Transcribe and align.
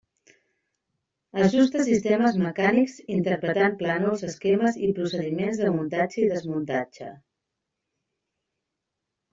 Ajusta 1.47 1.83
sistemes 1.89 2.39
mecànics, 2.45 2.95
interpretant 3.17 3.77
plànols, 3.83 4.25
esquemes 4.31 4.81
i 4.89 4.91
procediments 5.01 5.63
de 5.65 5.71
muntatge 5.77 6.21
i 6.25 6.27
desmuntatge. 6.35 7.13